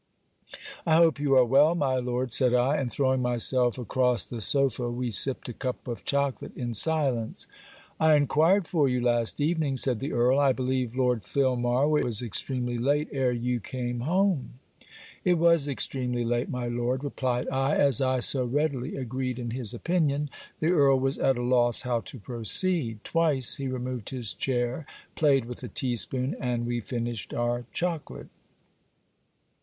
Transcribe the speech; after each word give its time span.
'I 0.87 0.95
hope 0.95 1.19
you 1.19 1.35
are 1.35 1.45
well, 1.45 1.75
my 1.75 1.97
Lord,' 1.97 2.33
said 2.33 2.55
I; 2.55 2.77
and 2.77 2.91
throwing 2.91 3.21
myself 3.21 3.77
across 3.77 4.25
the 4.25 4.41
sopha 4.41 4.89
we 4.89 5.11
sipped 5.11 5.47
a 5.49 5.53
cup 5.53 5.87
of 5.87 6.03
chocolate 6.05 6.57
in 6.57 6.73
silence. 6.73 7.45
'I 7.99 8.15
enquired 8.15 8.65
for 8.65 8.89
you 8.89 8.99
last 8.99 9.39
evening,' 9.39 9.77
said 9.77 9.99
the 9.99 10.11
Earl. 10.11 10.39
'I 10.39 10.53
believe, 10.53 10.95
Lord 10.95 11.21
Filmar, 11.23 11.99
it 11.99 12.03
was 12.03 12.23
extremely 12.23 12.79
late 12.79 13.09
ere 13.11 13.31
you 13.31 13.59
came 13.59 13.99
home.' 13.99 14.53
'It 15.23 15.35
was 15.35 15.67
extremely 15.67 16.25
late 16.25 16.49
my 16.49 16.67
Lord,' 16.67 17.03
replied 17.03 17.47
I. 17.49 17.75
As 17.75 18.01
I 18.01 18.21
so 18.21 18.43
readily 18.43 18.95
agreed 18.95 19.37
in 19.37 19.51
his 19.51 19.71
opinion, 19.71 20.31
the 20.59 20.71
Earl 20.71 20.99
was 20.99 21.19
at 21.19 21.37
a 21.37 21.43
loss 21.43 21.83
how 21.83 21.99
to 21.99 22.17
proceed. 22.17 23.03
Twice 23.03 23.57
he 23.57 23.67
removed 23.67 24.09
his 24.09 24.33
chair, 24.33 24.87
played 25.13 25.45
with 25.45 25.61
a 25.61 25.67
tea 25.67 25.95
spoon, 25.95 26.35
and 26.39 26.65
we 26.65 26.79
finished 26.79 27.35
our 27.35 27.65
chocolate. 27.71 28.29